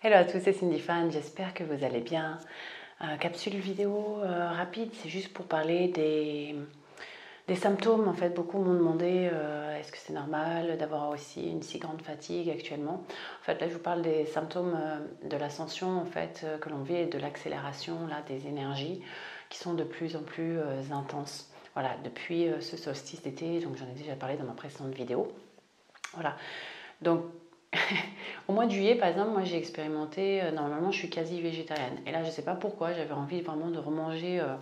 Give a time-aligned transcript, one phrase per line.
[0.00, 2.38] Hello à tous, c'est Cindy Fan, j'espère que vous allez bien.
[3.00, 6.54] Euh, capsule vidéo euh, rapide, c'est juste pour parler des,
[7.48, 8.06] des, symptômes.
[8.06, 12.00] En fait, beaucoup m'ont demandé euh, est-ce que c'est normal d'avoir aussi une si grande
[12.00, 13.02] fatigue actuellement.
[13.40, 14.78] En fait, là, je vous parle des symptômes
[15.24, 19.02] de l'ascension en fait que l'on vit et de l'accélération là des énergies
[19.48, 20.60] qui sont de plus en plus
[20.92, 21.50] intenses.
[21.74, 25.32] Voilà, depuis ce solstice d'été, donc j'en ai déjà parlé dans ma précédente vidéo.
[26.14, 26.36] Voilà,
[27.02, 27.24] donc
[28.48, 31.98] Au mois de juillet, par exemple, moi j'ai expérimenté, euh, normalement je suis quasi végétarienne.
[32.06, 34.54] Et là, je ne sais pas pourquoi, j'avais envie vraiment de remanger euh,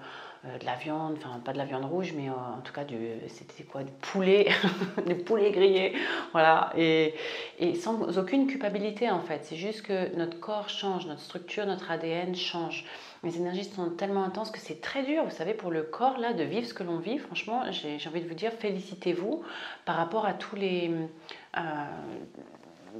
[0.44, 2.96] euh, de la viande, enfin pas de la viande rouge, mais en tout cas du,
[3.28, 4.48] c'était quoi, du poulet,
[5.06, 5.94] du poulet grillé,
[6.32, 6.72] voilà.
[6.76, 7.14] Et,
[7.60, 9.44] et, sans aucune culpabilité en fait.
[9.44, 12.84] C'est juste que notre corps change, notre structure, notre ADN change.
[13.22, 16.32] Les énergies sont tellement intenses que c'est très dur, vous savez, pour le corps là
[16.32, 17.18] de vivre ce que l'on vit.
[17.18, 19.44] Franchement, j'ai, envie de vous dire, félicitez-vous
[19.84, 20.90] par rapport à tous les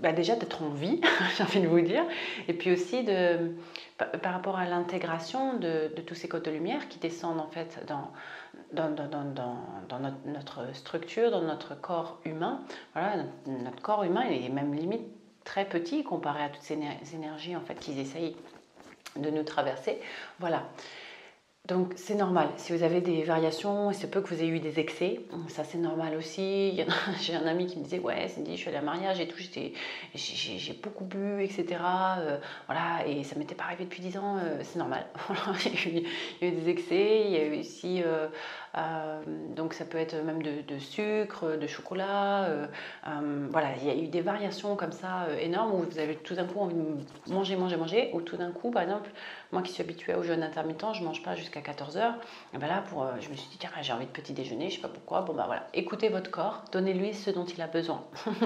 [0.02, 1.00] bah déjà d'être en vie,
[1.36, 2.04] j'ai envie de vous dire,
[2.48, 3.52] et puis aussi de,
[3.98, 8.10] par rapport à l'intégration de, tous ces côtes de lumière qui descendent en fait dans,
[8.72, 12.60] dans, dans, notre, structure, dans notre corps humain.
[12.94, 15.06] Voilà, notre, corps humain il est même limite
[15.44, 16.78] très petit comparé à toutes ces
[17.14, 18.36] énergies en fait qu'ils essayent
[19.16, 20.00] de nous traverser.
[20.38, 20.64] Voilà.
[21.66, 22.48] Donc c'est normal.
[22.58, 25.20] Si vous avez des variations, il se peut que vous ayez eu des excès.
[25.48, 26.80] Ça c'est normal aussi.
[27.20, 29.26] J'ai un ami qui me disait ouais, Cindy, je suis allée à un mariage et
[29.26, 29.36] tout,
[30.14, 31.80] j'ai beaucoup bu, etc.
[32.18, 34.36] Euh, voilà, et ça m'était pas arrivé depuis 10 ans.
[34.36, 35.06] Euh, c'est normal.
[35.86, 37.22] il, y a eu, des excès.
[37.26, 38.28] Il y a eu aussi euh,
[39.56, 42.48] donc ça peut être même de, sucre, de chocolat.
[43.50, 46.44] voilà, il y a eu des variations comme ça énormes où vous avez tout d'un
[46.44, 49.10] coup envie de manger, manger, manger, ou tout d'un coup, par exemple,
[49.52, 52.14] moi qui suis habituée au jeûne intermittent, je mange pas jusqu'à 14h.
[52.54, 54.70] Et ben là, pour, euh, je me suis dit, tiens, j'ai envie de petit déjeuner,
[54.70, 55.22] je sais pas pourquoi.
[55.22, 58.04] Bon, bah voilà, écoutez votre corps, donnez-lui ce dont il a besoin.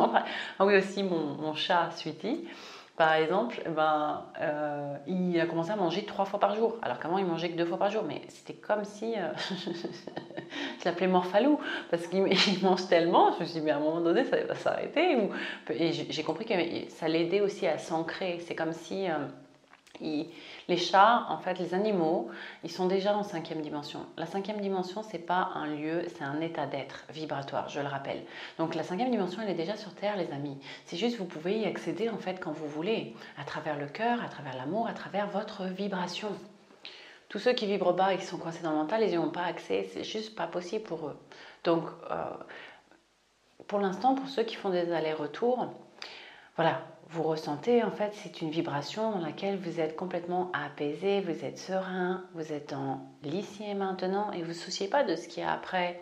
[0.58, 2.46] ah oui, aussi, mon, mon chat, Sweetie,
[3.00, 6.98] par exemple, eh ben, euh, il a commencé à manger trois fois par jour, alors
[6.98, 8.04] qu'avant il mangeait que deux fois par jour.
[8.06, 9.32] Mais c'était comme si euh,
[10.80, 11.58] je l'appelais Morphalou,
[11.90, 12.28] parce qu'il
[12.62, 13.32] mange tellement.
[13.32, 15.16] Je me suis dit, mais à un moment donné, ça va s'arrêter.
[15.70, 16.52] Et j'ai compris que
[16.90, 18.38] ça l'aidait aussi à s'ancrer.
[18.46, 19.06] C'est comme si
[20.00, 22.30] les chats, en fait, les animaux,
[22.64, 24.06] ils sont déjà en cinquième dimension.
[24.16, 28.22] La cinquième dimension, c'est pas un lieu, c'est un état d'être vibratoire, je le rappelle.
[28.58, 30.56] Donc la cinquième dimension, elle est déjà sur Terre, les amis.
[30.86, 34.22] C'est juste, vous pouvez y accéder en fait quand vous voulez, à travers le cœur,
[34.22, 36.28] à travers l'amour, à travers votre vibration.
[37.28, 39.30] Tous ceux qui vibrent bas et qui sont coincés dans le mental, ils n'y ont
[39.30, 41.16] pas accès, c'est juste pas possible pour eux.
[41.62, 42.24] Donc, euh,
[43.68, 45.72] pour l'instant, pour ceux qui font des allers-retours,
[46.56, 51.44] voilà, vous ressentez en fait, c'est une vibration dans laquelle vous êtes complètement apaisé, vous
[51.44, 55.16] êtes serein, vous êtes en l'ici et maintenant et vous ne vous souciez pas de
[55.16, 56.00] ce qu'il y a après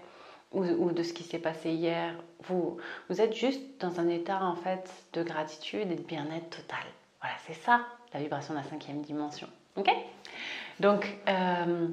[0.53, 2.15] ou, de ce qui s'est passé hier.
[2.45, 6.85] Vous, vous êtes juste dans un état en fait de gratitude et de bien-être total.
[7.21, 7.81] Voilà, c'est ça
[8.13, 9.49] la vibration de la cinquième dimension.
[9.77, 9.91] Ok?
[10.81, 11.89] Donc, euh,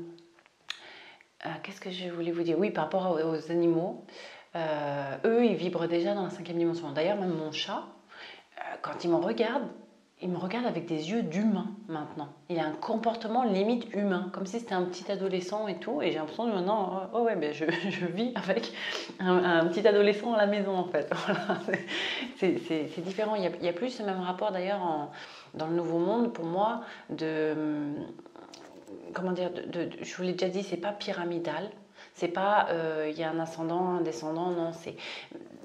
[1.46, 2.58] euh, qu'est-ce que je voulais vous dire?
[2.58, 4.06] Oui, par rapport aux, animaux,
[4.56, 6.92] euh, eux, ils vibrent déjà dans la cinquième dimension.
[6.92, 7.84] D'ailleurs, même mon chat,
[8.86, 9.64] quand il me regarde,
[10.22, 12.30] il me regarde avec des yeux d'humain maintenant.
[12.50, 16.04] Il a un comportement limite humain, comme si c'était un petit adolescent et tout.
[16.04, 17.66] Et j'ai l'impression maintenant, oh ouais, ben je,
[18.06, 18.72] vis avec
[19.20, 21.12] un, petit adolescent à la maison en fait.
[22.38, 23.36] c'est différent.
[23.36, 25.10] Il y, a, plus ce même rapport d'ailleurs
[25.56, 27.56] dans le Nouveau Monde pour moi de.
[29.14, 29.50] Comment dire
[30.02, 31.72] Je vous l'ai déjà dit, c'est pas pyramidal.
[32.16, 34.72] C'est pas euh, il y a un ascendant, un descendant, non.
[34.72, 34.96] C'est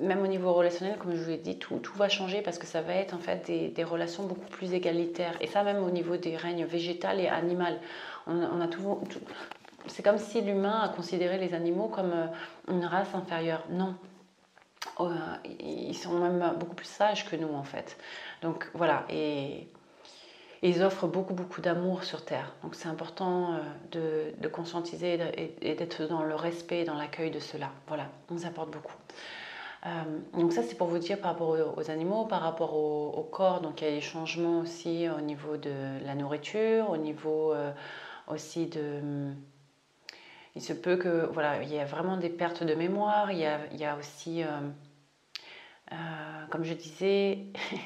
[0.01, 2.67] même au niveau relationnel, comme je vous l'ai dit, tout, tout, va changer parce que
[2.67, 5.37] ça va être en fait des, des, relations beaucoup plus égalitaires.
[5.41, 7.79] Et ça, même au niveau des règnes végétal et animal.
[8.27, 9.01] On, a tout,
[9.87, 12.27] c'est comme si l'humain a considéré les animaux comme euh,
[12.69, 13.65] une race inférieure.
[13.71, 13.95] Non.
[15.01, 15.09] Euh,
[15.61, 17.97] ils sont même beaucoup plus sages que nous en fait.
[18.43, 19.05] Donc voilà.
[19.09, 19.69] Et
[20.63, 22.55] ils offrent beaucoup, beaucoup d'amour sur Terre.
[22.63, 23.55] Donc c'est important
[23.97, 25.19] euh, de, conscientiser
[25.63, 27.71] et, d'être dans le respect, dans l'accueil de cela.
[27.89, 28.95] Voilà, on nous apporte beaucoup.
[29.87, 29.89] Euh,
[30.35, 33.81] donc ça c'est pour vous dire par rapport aux, animaux, par rapport au, corps, donc
[33.81, 37.73] il y a des changements aussi au niveau de la nourriture, au niveau euh,
[38.29, 39.33] aussi de...
[40.57, 43.85] Il se peut que, voilà, il y a vraiment des pertes de mémoire, il y
[43.85, 44.43] a aussi,
[46.51, 47.39] comme je disais,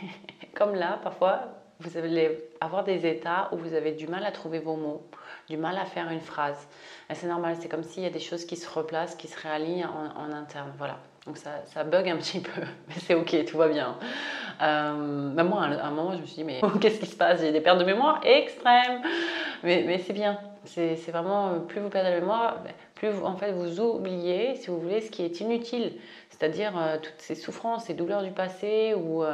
[0.55, 4.59] comme là parfois, vous allez avoir des états où vous avez du mal à trouver
[4.59, 5.03] vos mots,
[5.49, 6.69] du mal à faire une phrase.
[7.13, 9.87] C'est normal, c'est comme s'il y a des choses qui se replacent, qui se réalignent
[9.87, 10.73] en, interne.
[10.79, 10.99] Voilà.
[11.27, 13.97] Donc ça, ça, bug un petit peu, mais c'est ok, tout va bien.
[14.63, 17.41] Euh, même moi, à un moment, je me suis dit, mais qu'est-ce qui se passe?
[17.41, 19.03] J'ai des pertes de mémoire extrêmes.
[19.63, 20.39] Mais, c'est bien.
[20.67, 22.59] C'est vraiment, euh, plus vous perdez la mémoire,
[22.95, 25.93] plus vous, en fait, vous oubliez, si vous voulez, ce qui est inutile.
[26.31, 29.25] C'est-à-dire euh, toutes ces souffrances, ces douleurs du passé ou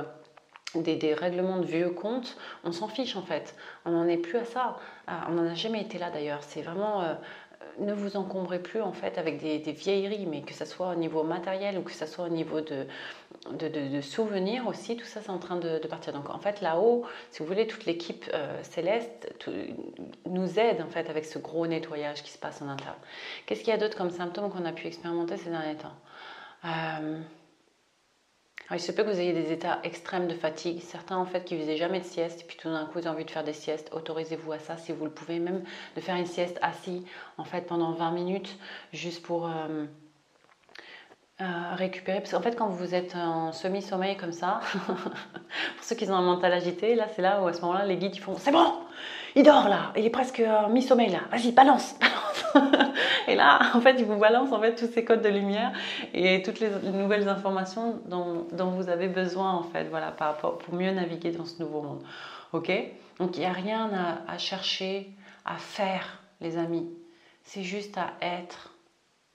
[0.75, 3.55] des, règlements de vieux comptes, on s'en fiche en fait.
[3.85, 4.79] On n'en est plus à ça.
[5.07, 6.43] Ah, on n'en a jamais été là d'ailleurs.
[6.43, 7.15] C'est vraiment euh,
[7.79, 11.23] ne vous encombrez plus en fait avec des, vieilleries, mais que ce soit au niveau
[11.23, 12.87] matériel ou que ce soit au niveau de,
[13.53, 16.13] de, souvenirs aussi, tout ça c'est en train de, partir.
[16.13, 19.33] Donc en fait là-haut, si vous voulez, toute l'équipe euh, céleste
[20.27, 22.99] nous aide en fait avec ce gros nettoyage qui se passe en interne.
[23.47, 25.97] Qu'est-ce qu'il y a d'autre comme symptômes qu'on a pu expérimenter ces derniers temps?
[26.65, 27.21] Euh,
[28.73, 30.81] il se peut que vous ayez des états extrêmes de fatigue.
[30.81, 33.25] Certains, en fait, qui faisaient jamais de sieste, puis tout d'un coup, ils ont envie
[33.25, 33.91] de faire des siestes.
[33.93, 35.65] Autorisez-vous à ça si vous le pouvez, même
[35.97, 37.05] de faire une sieste assis,
[37.37, 38.57] en fait, pendant 20 minutes,
[38.93, 39.87] juste pour euh,
[41.41, 41.45] euh,
[41.75, 42.21] récupérer.
[42.21, 44.95] Parce qu'en fait, quand vous êtes en semi-sommeil comme ça, pour
[45.83, 48.19] ceux qui ont un mental agité, là, c'est là où à ce moment-là, les guides,
[48.21, 48.73] font C'est bon,
[49.35, 52.20] il dort là, il est presque mi-sommeil là, vas-y, balance, balance.
[53.29, 55.73] et là, en fait, il vous balance en fait tous ces codes de lumière
[56.15, 60.75] et toutes les nouvelles informations dont, vous avez besoin en fait, voilà, par rapport, pour
[60.75, 62.03] mieux naviguer dans ce nouveau monde.
[62.53, 62.71] Ok?
[63.19, 63.91] Donc il n'y a rien
[64.27, 65.11] à, chercher,
[65.45, 66.89] à faire, les amis.
[67.45, 68.75] C'est juste à être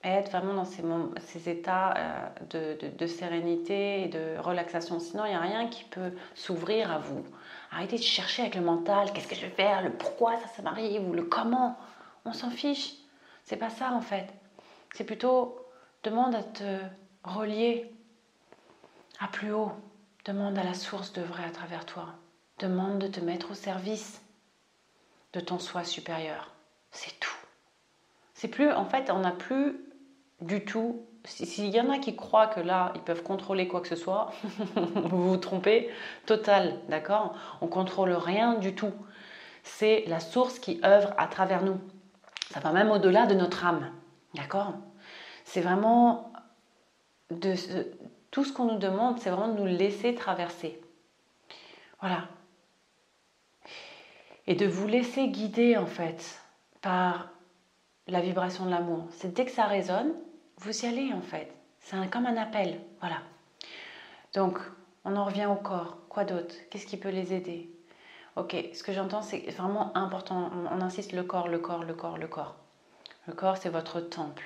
[0.04, 5.00] être vraiment dans ces, états euh, de, de, sérénité et de relaxation.
[5.00, 7.24] Sinon, il n'y a rien qui peut s'ouvrir à vous.
[7.72, 10.62] Arrêtez de chercher avec le mental, qu'est-ce que je vais faire, le pourquoi ça, ça
[10.62, 11.08] m'arrive?
[11.08, 11.76] Ou le comment?
[12.24, 12.94] On s'en fiche.
[13.46, 14.26] C'est pas ça en fait.
[14.94, 15.58] C'est plutôt
[16.02, 16.80] demande à te
[17.24, 17.90] relier
[19.20, 19.72] à plus haut.
[20.24, 22.08] Demande à la source de vrai à travers toi.
[22.58, 24.20] Demande de te mettre au service
[25.32, 26.52] de ton soi supérieur.
[26.90, 27.36] C'est tout.
[28.34, 29.80] C'est plus, en fait, on n'a plus
[30.40, 31.06] du tout.
[31.24, 34.32] S'il y en a qui croient que là, ils peuvent contrôler quoi que ce soit,
[34.74, 35.90] vous vous trompez
[36.24, 37.34] total, d'accord?
[37.60, 38.92] On contrôle rien du tout.
[39.62, 41.80] C'est la source qui œuvre à travers nous.
[42.50, 43.90] Ça va même au-delà de notre âme,
[44.34, 44.74] d'accord?
[45.44, 46.32] C'est vraiment
[47.30, 47.54] de
[48.30, 50.80] tout ce qu'on nous demande, c'est vraiment de nous laisser traverser.
[52.00, 52.28] Voilà.
[54.46, 56.40] Et de vous laisser guider en fait
[56.80, 57.30] par
[58.06, 59.06] la vibration de l'amour.
[59.10, 60.12] C'est dès que ça résonne,
[60.58, 61.52] vous y allez en fait.
[61.80, 62.80] C'est comme un appel.
[63.00, 63.22] Voilà.
[64.34, 64.58] Donc,
[65.04, 65.98] on en revient au corps.
[66.08, 66.54] Quoi d'autre?
[66.70, 67.70] Qu'est-ce qui peut les aider?
[68.36, 70.50] Ok, ce que j'entends, c'est vraiment important.
[70.70, 72.56] On, insiste le corps, le corps, le corps, le corps.
[73.26, 74.44] Le corps, c'est votre temple.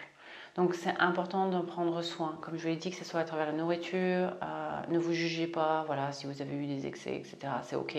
[0.57, 2.37] Donc c'est important d'en prendre soin.
[2.41, 5.13] Comme je vous l'ai dit, que ce soit à travers la nourriture, euh, ne vous
[5.13, 7.97] jugez pas, voilà, si vous avez eu des excès, etc., c'est ok.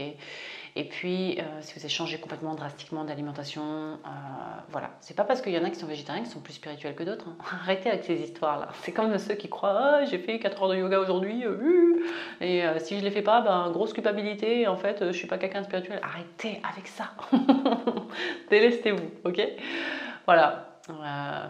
[0.75, 3.97] Et puis, euh, si vous avez changé complètement drastiquement d'alimentation, euh,
[4.69, 4.91] voilà.
[4.99, 7.03] C'est pas parce qu'il y en a qui sont végétariens qui sont plus spirituels que
[7.03, 7.27] d'autres.
[7.29, 7.37] Hein.
[7.63, 8.69] Arrêtez avec ces histoires-là.
[8.81, 11.43] C'est comme ceux qui croient Ah, j'ai fait 4 heures de yoga aujourd'hui,
[12.41, 15.61] et si je les fais pas, ben, grosse culpabilité, en fait, je suis pas quelqu'un
[15.61, 15.99] de spirituel.
[16.03, 17.11] Arrêtez avec ça.
[18.49, 19.41] Délestez-vous, ok?
[20.25, 20.70] Voilà.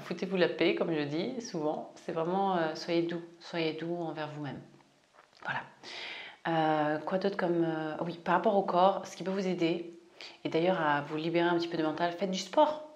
[0.02, 1.92] Foutez-vous la paix, comme je dis souvent.
[1.96, 4.60] C'est vraiment soyez doux, soyez doux envers vous-même.
[5.44, 5.62] Voilà.
[6.48, 7.64] Euh, quoi d'autre comme...
[7.64, 9.94] Euh, oui, par rapport au corps, ce qui peut vous aider,
[10.44, 12.88] et d'ailleurs à vous libérer un petit peu de mental, faites du sport.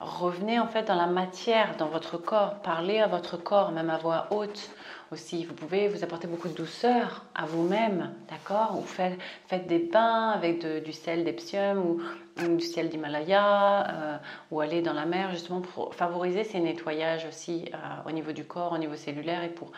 [0.00, 2.60] Revenez en fait dans la matière, dans votre corps.
[2.62, 4.70] Parlez à votre corps, même à voix haute
[5.10, 5.44] aussi.
[5.44, 8.78] Vous pouvez vous apporter beaucoup de douceur à vous-même, d'accord?
[8.78, 9.18] Ou faites,
[9.48, 12.00] faites, des bains avec du sel d'Epsium ou,
[12.46, 14.18] du sel d'Himalaya, euh,
[14.50, 17.70] ou aller dans la mer justement pour favoriser ces nettoyages aussi
[18.06, 19.72] au niveau du corps, au niveau cellulaire et pour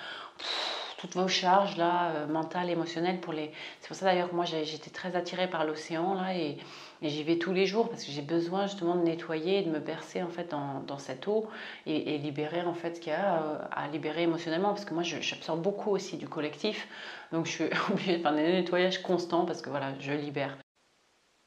[1.01, 3.21] toutes vos charges là, euh, mentales, émotionnelles.
[3.21, 3.51] Pour les...
[3.81, 6.59] C'est pour ça d'ailleurs que moi j'étais très attirée par l'océan là et,
[7.03, 9.79] j'y vais tous les jours parce que j'ai besoin justement de nettoyer et de me
[9.79, 11.49] bercer en fait dans, cette eau
[11.87, 15.03] et, libérer en fait ce qu'il y a euh, à libérer émotionnellement parce que moi
[15.03, 16.87] j'absorbe beaucoup aussi du collectif
[17.32, 20.58] donc je suis obligée de faire des nettoyages constants parce que voilà, je libère.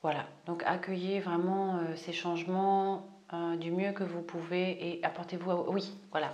[0.04, 5.50] Voilà, donc accueillez vraiment euh, ces changements euh, du mieux que vous pouvez et apportez-vous
[5.70, 6.30] oui voilà.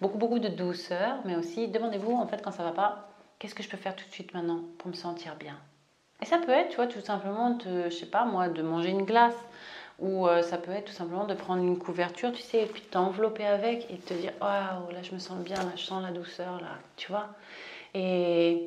[0.00, 3.08] Beaucoup beaucoup de douceur mais aussi demandez-vous en fait quand ça va pas
[3.40, 5.58] qu'est-ce que je peux faire tout de suite maintenant pour me sentir bien?
[6.22, 8.90] Et ça peut être tu vois tout simplement de je sais pas moi de manger
[8.90, 9.34] une glace
[9.98, 12.82] ou euh, ça peut être tout simplement de prendre une couverture tu sais et puis
[12.82, 16.12] t'envelopper avec et te dire waouh là je me sens bien là je sens la
[16.12, 17.26] douceur là tu vois?
[17.92, 18.62] Et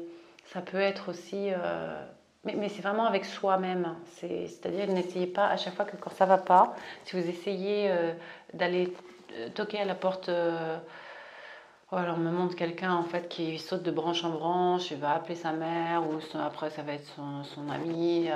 [0.46, 2.04] ça peut être aussi euh,
[2.44, 3.96] mais, c'est vraiment avec soi-même.
[4.16, 8.14] C'est-à-dire, n'essayez pas à chaque fois que quand ça va pas, si vous essayez euh,
[8.54, 8.94] d'aller
[9.34, 10.30] euh, toquer à la porte.
[10.30, 10.78] Euh,
[11.92, 14.98] oh, alors on me montre quelqu'un en fait qui saute de branche en branche, il
[14.98, 18.30] va appeler sa mère ou après ça va être son, ami,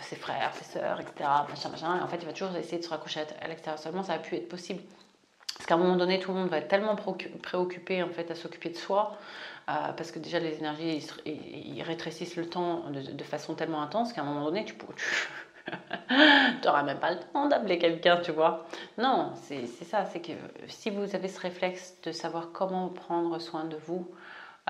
[0.00, 1.28] ses frères, ses sœurs, etc.
[1.48, 3.78] Machin, Et en fait il va toujours essayer de se raccrocher à l'extérieur.
[3.78, 4.82] Seulement ça a pu être possible.
[5.60, 8.34] Parce qu'à un moment donné tout le monde va être tellement préoccupé en fait à
[8.34, 9.18] s'occuper de soi
[9.68, 11.06] euh, parce que déjà les énergies
[11.82, 14.74] rétrécissent le temps de, façon tellement intense qu'à un moment donné tu
[16.64, 18.64] n'auras même pas le temps d'appeler quelqu'un, tu vois.
[18.96, 20.32] Non, c'est ça, c'est que
[20.66, 24.10] si vous avez ce réflexe de savoir comment prendre soin de vous,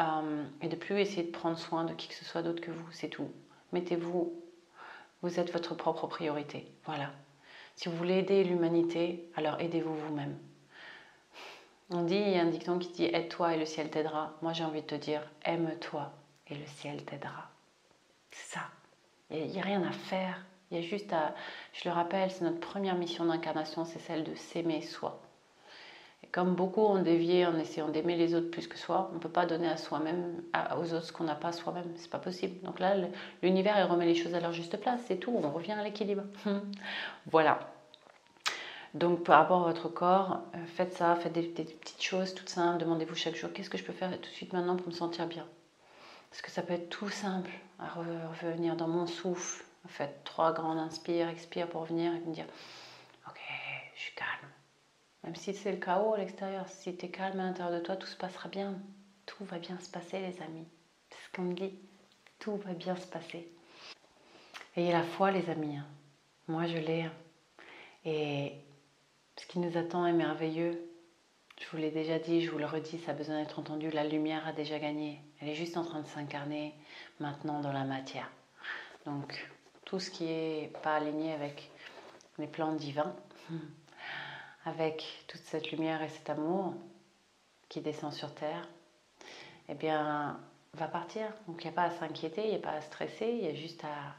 [0.00, 2.72] euh, et de plus essayer de prendre soin de qui que ce soit d'autre que
[2.72, 3.30] vous, c'est tout.
[3.72, 4.42] Mettez-vous,
[5.22, 6.66] vous êtes votre propre priorité.
[6.84, 7.12] Voilà.
[7.76, 10.36] Si vous voulez aider l'humanité, alors aidez-vous vous-même.
[11.92, 14.32] On dit, il y a un dicton qui dit aide-toi et le ciel t'aidera.
[14.42, 16.12] Moi j'ai envie de te dire aime-toi
[16.46, 17.50] et le ciel t'aidera.
[18.30, 18.62] C'est ça.
[19.30, 20.44] Il n'y a, rien à faire.
[20.70, 21.34] Il y a juste à,
[21.72, 25.20] je le rappelle, c'est notre première mission d'incarnation, c'est celle de s'aimer soi.
[26.22, 29.20] Et comme beaucoup ont dévié en essayant d'aimer les autres plus que soi, on ne
[29.20, 30.42] peut pas donner à soi-même,
[30.76, 31.90] aux autres ce qu'on n'a pas soi-même.
[31.96, 32.60] C'est pas possible.
[32.62, 32.94] Donc là,
[33.42, 35.00] l'univers il remet les choses à leur juste place.
[35.06, 35.32] C'est tout.
[35.34, 36.24] On revient à l'équilibre.
[37.26, 37.58] voilà.
[38.94, 42.78] Donc par rapport à votre corps, euh, faites ça, faites des, petites choses toutes simples.
[42.78, 45.26] Demandez-vous chaque jour qu'est-ce que je peux faire tout de suite maintenant pour me sentir
[45.26, 45.46] bien?
[46.30, 49.64] Parce que ça peut être tout simple à revenir dans mon souffle.
[49.88, 52.46] Faites trois grandes inspires, expire pour venir et me dire
[53.26, 53.40] Ok,
[53.94, 54.50] je suis calme.
[55.24, 57.96] Même si c'est le chaos à l'extérieur, si tu es calme à l'intérieur de toi,
[57.96, 58.74] tout se passera bien.
[59.26, 60.66] Tout va bien se passer, les amis.
[61.10, 61.78] C'est ce qu'on me dit.
[62.38, 63.50] Tout va bien se passer.
[64.76, 65.76] Ayez la foi, les amis.
[65.76, 65.86] Hein.
[66.48, 67.02] Moi, je l'ai.
[67.02, 67.12] Hein.
[68.04, 68.54] Et
[69.40, 70.86] ce qui nous attend est merveilleux.
[71.58, 73.90] Je vous l'ai déjà dit, je vous le redis, ça a besoin d'être entendu.
[73.90, 75.18] La lumière a déjà gagné.
[75.40, 76.74] Elle est juste en train de s'incarner
[77.20, 78.30] maintenant dans la matière.
[79.06, 79.48] Donc,
[79.86, 81.70] tout ce qui n'est pas aligné avec
[82.38, 83.16] les plans divins,
[84.66, 86.74] avec toute cette lumière et cet amour
[87.70, 88.68] qui descend sur Terre,
[89.70, 90.38] eh bien,
[90.74, 91.32] va partir.
[91.48, 93.48] Donc, il n'y a pas à s'inquiéter, il n'y a pas à stresser, il y
[93.48, 94.14] a juste à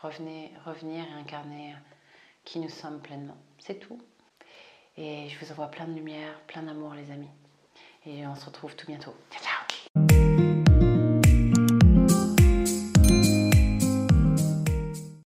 [0.00, 1.74] revenir, revenir et incarner
[2.44, 3.36] qui nous sommes pleinement.
[3.58, 4.00] C'est tout.
[4.96, 7.30] Et je vous envoie plein de lumière, plein d'amour, les amis.
[8.06, 9.14] Et on se retrouve tout bientôt.
[9.30, 9.53] Ciao, ciao